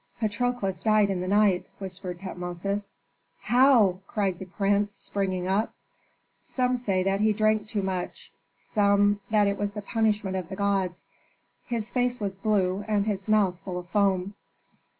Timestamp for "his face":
11.65-12.19